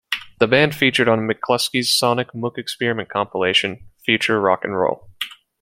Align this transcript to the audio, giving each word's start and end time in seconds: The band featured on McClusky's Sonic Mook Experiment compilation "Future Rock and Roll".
The 0.39 0.47
band 0.47 0.73
featured 0.73 1.07
on 1.07 1.29
McClusky's 1.29 1.93
Sonic 1.93 2.33
Mook 2.33 2.57
Experiment 2.57 3.07
compilation 3.07 3.85
"Future 4.03 4.41
Rock 4.41 4.61
and 4.63 4.75
Roll". 4.75 5.07